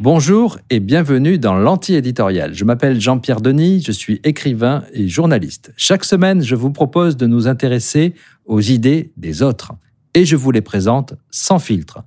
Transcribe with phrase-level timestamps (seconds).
[0.00, 2.52] Bonjour et bienvenue dans l'anti-éditorial.
[2.52, 5.72] Je m'appelle Jean-Pierre Denis, je suis écrivain et journaliste.
[5.78, 8.12] Chaque semaine, je vous propose de nous intéresser
[8.44, 9.72] aux idées des autres
[10.12, 12.04] et je vous les présente sans filtre.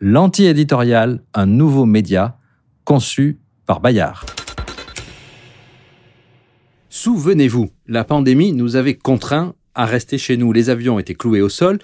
[0.00, 2.38] L'anti-éditorial, un nouveau média
[2.84, 4.24] conçu par Bayard.
[6.90, 10.52] Souvenez-vous, la pandémie nous avait contraints à rester chez nous.
[10.52, 11.80] Les avions étaient cloués au sol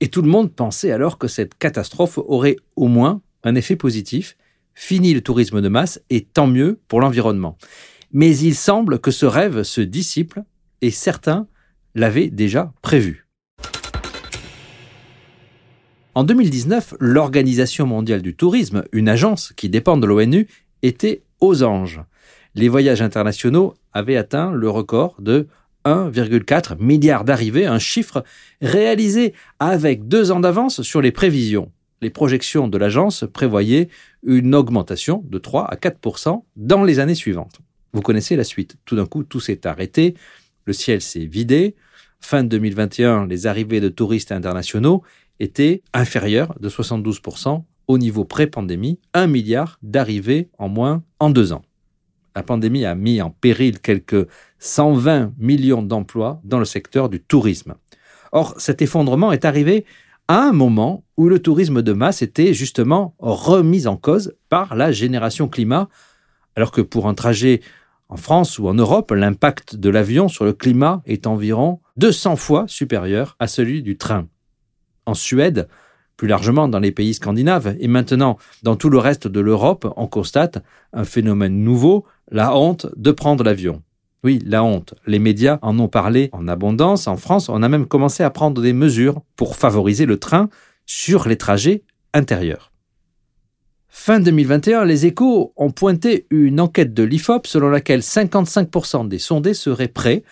[0.00, 4.36] et tout le monde pensait alors que cette catastrophe aurait au moins un effet positif.
[4.74, 7.58] Fini le tourisme de masse et tant mieux pour l'environnement.
[8.12, 10.38] Mais il semble que ce rêve se dissipe
[10.82, 11.48] et certains
[11.94, 13.26] l'avaient déjà prévu.
[16.14, 20.48] En 2019, l'Organisation mondiale du tourisme, une agence qui dépend de l'ONU,
[20.82, 22.00] était aux anges.
[22.54, 25.46] Les voyages internationaux avaient atteint le record de
[25.88, 28.22] 1,4 milliard d'arrivées, un chiffre
[28.60, 31.72] réalisé avec deux ans d'avance sur les prévisions.
[32.00, 33.88] Les projections de l'agence prévoyaient
[34.24, 37.60] une augmentation de 3 à 4 dans les années suivantes.
[37.92, 38.76] Vous connaissez la suite.
[38.84, 40.14] Tout d'un coup, tout s'est arrêté,
[40.66, 41.74] le ciel s'est vidé.
[42.20, 45.02] Fin 2021, les arrivées de touristes internationaux
[45.40, 51.62] étaient inférieures de 72% au niveau pré-pandémie, 1 milliard d'arrivées en moins en deux ans.
[52.38, 54.28] La pandémie a mis en péril quelques
[54.60, 57.74] 120 millions d'emplois dans le secteur du tourisme.
[58.30, 59.84] Or, cet effondrement est arrivé
[60.28, 64.92] à un moment où le tourisme de masse était justement remis en cause par la
[64.92, 65.88] génération climat,
[66.54, 67.60] alors que pour un trajet
[68.08, 72.66] en France ou en Europe, l'impact de l'avion sur le climat est environ 200 fois
[72.68, 74.28] supérieur à celui du train.
[75.06, 75.66] En Suède,
[76.16, 80.06] plus largement dans les pays scandinaves et maintenant dans tout le reste de l'Europe, on
[80.06, 83.82] constate un phénomène nouveau, la honte de prendre l'avion.
[84.24, 84.94] Oui, la honte.
[85.06, 87.06] Les médias en ont parlé en abondance.
[87.06, 90.48] En France, on a même commencé à prendre des mesures pour favoriser le train
[90.86, 91.82] sur les trajets
[92.14, 92.72] intérieurs.
[93.88, 99.54] Fin 2021, les échos ont pointé une enquête de l'IFOP selon laquelle 55% des sondés
[99.54, 100.24] seraient prêts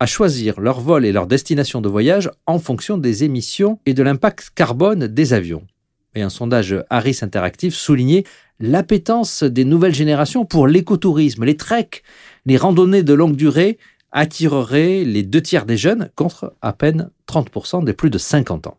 [0.00, 4.02] à choisir leur vol et leur destination de voyage en fonction des émissions et de
[4.02, 5.66] l'impact carbone des avions.
[6.18, 8.24] Et un sondage Harris Interactive soulignait
[8.58, 12.02] l'appétence des nouvelles générations pour l'écotourisme, les treks,
[12.44, 13.78] les randonnées de longue durée
[14.10, 18.78] attireraient les deux tiers des jeunes contre à peine 30% des plus de 50 ans.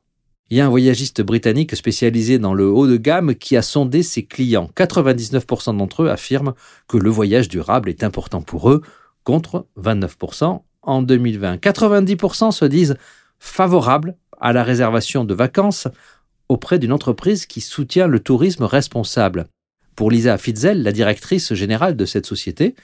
[0.49, 4.03] Il y a un voyagiste britannique spécialisé dans le haut de gamme qui a sondé
[4.03, 4.69] ses clients.
[4.75, 6.55] 99% d'entre eux affirment
[6.89, 8.81] que le voyage durable est important pour eux,
[9.23, 11.55] contre 29% en 2020.
[11.55, 12.97] 90% se disent
[13.39, 15.87] favorables à la réservation de vacances
[16.49, 19.47] auprès d'une entreprise qui soutient le tourisme responsable.
[19.95, 22.75] Pour Lisa Fitzel, la directrice générale de cette société,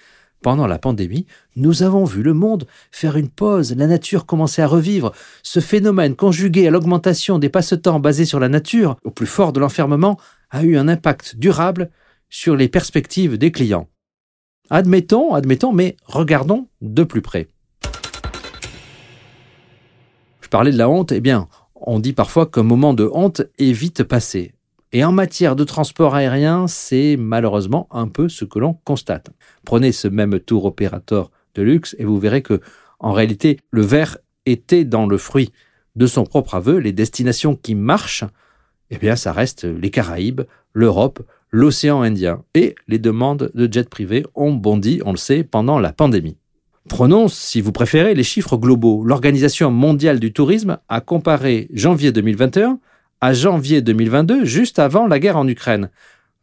[0.41, 4.67] pendant la pandémie, nous avons vu le monde faire une pause, la nature commencer à
[4.67, 5.11] revivre.
[5.41, 9.59] Ce phénomène, conjugué à l'augmentation des passe-temps basés sur la nature, au plus fort de
[9.59, 10.19] l'enfermement,
[10.51, 11.89] a eu un impact durable
[12.29, 13.87] sur les perspectives des clients.
[14.69, 17.47] Admettons, admettons, mais regardons de plus près.
[20.41, 21.47] Je parlais de la honte, eh bien,
[21.85, 24.53] on dit parfois qu'un moment de honte est vite passé.
[24.91, 29.29] Et en matière de transport aérien, c'est malheureusement un peu ce que l'on constate.
[29.65, 32.59] Prenez ce même tour opérateur de luxe et vous verrez que,
[32.99, 35.51] en réalité, le verre était dans le fruit
[35.95, 36.77] de son propre aveu.
[36.77, 38.25] Les destinations qui marchent,
[38.89, 40.41] eh bien, ça reste les Caraïbes,
[40.73, 41.21] l'Europe,
[41.51, 42.43] l'océan Indien.
[42.53, 46.37] Et les demandes de jets privés ont bondi, on le sait, pendant la pandémie.
[46.87, 49.03] Prenons, si vous préférez, les chiffres globaux.
[49.03, 52.79] L'Organisation mondiale du tourisme a comparé janvier 2021
[53.21, 55.89] à janvier 2022, juste avant la guerre en Ukraine.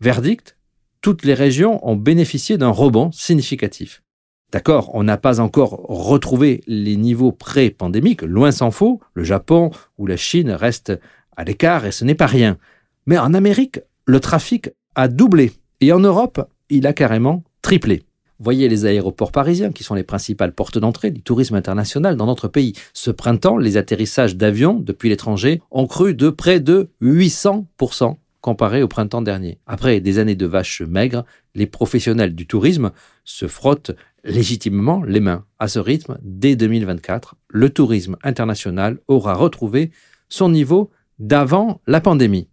[0.00, 0.56] Verdict,
[1.00, 4.02] toutes les régions ont bénéficié d'un rebond significatif.
[4.50, 10.06] D'accord, on n'a pas encore retrouvé les niveaux pré-pandémiques, loin s'en faut, le Japon ou
[10.06, 10.92] la Chine restent
[11.36, 12.58] à l'écart et ce n'est pas rien.
[13.06, 18.02] Mais en Amérique, le trafic a doublé et en Europe, il a carrément triplé.
[18.42, 22.48] Voyez les aéroports parisiens, qui sont les principales portes d'entrée du tourisme international dans notre
[22.48, 22.72] pays.
[22.92, 28.88] Ce printemps, les atterrissages d'avions depuis l'étranger ont cru de près de 800% comparé au
[28.88, 29.60] printemps dernier.
[29.68, 31.24] Après des années de vaches maigres,
[31.54, 32.90] les professionnels du tourisme
[33.24, 33.92] se frottent
[34.24, 35.44] légitimement les mains.
[35.60, 39.92] À ce rythme, dès 2024, le tourisme international aura retrouvé
[40.28, 40.90] son niveau
[41.20, 42.48] d'avant la pandémie.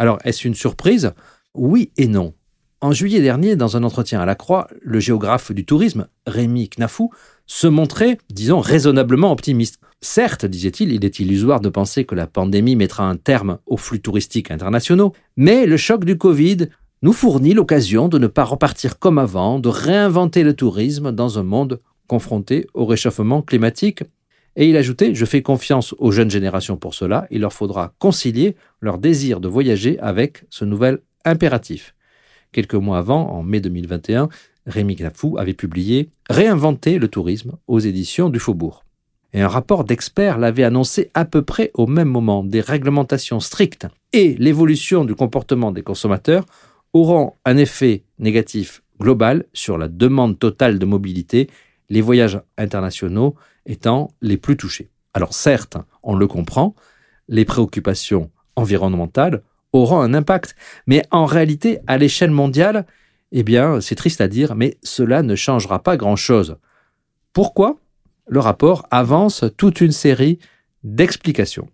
[0.00, 1.12] Alors, est-ce une surprise?
[1.54, 2.34] Oui et non.
[2.82, 7.10] En juillet dernier, dans un entretien à la Croix, le géographe du tourisme, Rémi Knafou,
[7.46, 9.78] se montrait, disons, raisonnablement optimiste.
[10.02, 14.02] Certes, disait-il, il est illusoire de penser que la pandémie mettra un terme aux flux
[14.02, 16.68] touristiques internationaux, mais le choc du Covid
[17.00, 21.44] nous fournit l'occasion de ne pas repartir comme avant, de réinventer le tourisme dans un
[21.44, 24.02] monde confronté au réchauffement climatique.
[24.54, 28.54] Et il ajoutait, je fais confiance aux jeunes générations pour cela, il leur faudra concilier
[28.82, 31.95] leur désir de voyager avec ce nouvel impératif.
[32.52, 34.28] Quelques mois avant, en mai 2021,
[34.66, 38.84] Rémi Knafou avait publié Réinventer le tourisme aux éditions du Faubourg.
[39.32, 42.42] Et un rapport d'experts l'avait annoncé à peu près au même moment.
[42.42, 46.46] Des réglementations strictes et l'évolution du comportement des consommateurs
[46.92, 51.50] auront un effet négatif global sur la demande totale de mobilité,
[51.90, 53.34] les voyages internationaux
[53.66, 54.88] étant les plus touchés.
[55.12, 56.74] Alors certes, on le comprend,
[57.28, 62.86] les préoccupations environnementales auront un impact, mais en réalité, à l'échelle mondiale,
[63.32, 66.56] eh bien, c'est triste à dire, mais cela ne changera pas grand-chose.
[67.32, 67.76] Pourquoi?
[68.28, 70.38] Le rapport avance toute une série
[70.82, 71.68] d'explications.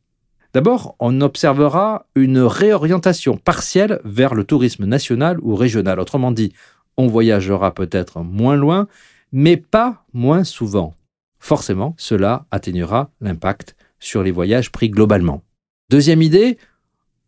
[0.53, 5.99] D'abord, on observera une réorientation partielle vers le tourisme national ou régional.
[5.99, 6.53] Autrement dit,
[6.99, 8.87] on voyagera peut-être moins loin,
[9.33, 10.95] mais pas moins souvent.
[11.39, 15.43] Forcément, cela atténuera l'impact sur les voyages pris globalement.
[15.89, 16.59] Deuxième idée,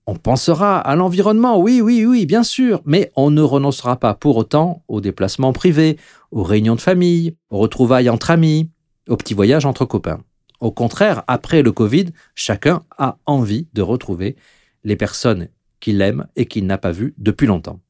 [0.06, 4.36] on pensera à l'environnement, oui, oui, oui, bien sûr, mais on ne renoncera pas pour
[4.36, 5.98] autant aux déplacements privés,
[6.30, 8.70] aux réunions de famille, aux retrouvailles entre amis,
[9.08, 10.20] aux petits voyages entre copains.
[10.60, 14.36] Au contraire, après le Covid, chacun a envie de retrouver
[14.82, 15.48] les personnes
[15.80, 17.80] qu'il aime et qu'il n'a pas vues depuis longtemps.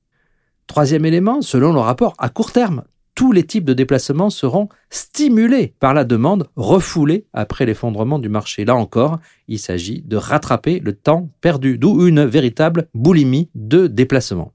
[0.67, 2.85] Troisième élément, selon le rapport à court terme,
[3.15, 8.65] tous les types de déplacements seront stimulés par la demande refoulée après l'effondrement du marché.
[8.65, 9.19] Là encore,
[9.49, 14.53] il s'agit de rattraper le temps perdu, d'où une véritable boulimie de déplacement.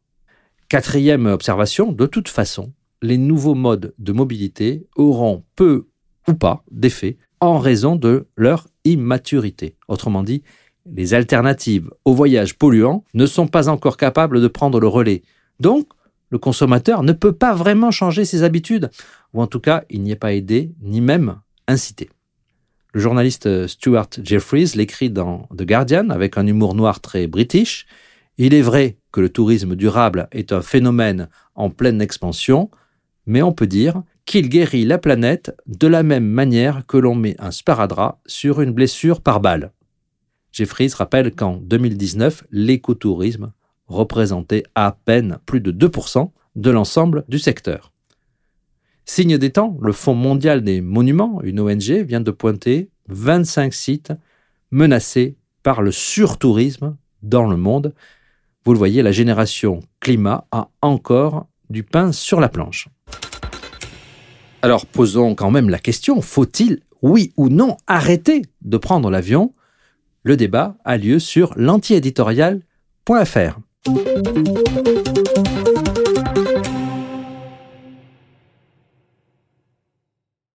[0.67, 5.88] Quatrième observation, de toute façon, les nouveaux modes de mobilité auront peu
[6.27, 9.75] ou pas d'effet en raison de leur immaturité.
[9.88, 10.44] Autrement dit,
[10.85, 15.23] les alternatives aux voyages polluants ne sont pas encore capables de prendre le relais.
[15.59, 15.88] Donc,
[16.29, 18.89] le consommateur ne peut pas vraiment changer ses habitudes,
[19.33, 22.09] ou en tout cas, il n'y est pas aidé, ni même incité.
[22.93, 27.85] Le journaliste Stuart Jeffries l'écrit dans The Guardian avec un humour noir très british.
[28.39, 32.71] Il est vrai que le tourisme durable est un phénomène en pleine expansion,
[33.27, 37.35] mais on peut dire qu'il guérit la planète de la même manière que l'on met
[37.39, 39.71] un sparadrap sur une blessure par balle.
[40.51, 43.51] Jeffries rappelle qu'en 2019, l'écotourisme
[43.89, 47.91] représentait à peine plus de 2% de l'ensemble du secteur.
[49.06, 54.13] Signe des temps, le Fonds mondial des monuments, une ONG, vient de pointer 25 sites
[54.71, 57.94] menacés par le surtourisme dans le monde.
[58.65, 62.88] Vous le voyez, la génération climat a encore du pain sur la planche.
[64.62, 69.53] Alors posons quand même la question, faut-il, oui ou non, arrêter de prendre l'avion?
[70.24, 73.59] Le débat a lieu sur l'antiéditorial.fr.
[73.85, 74.07] Thank
[76.37, 76.49] you.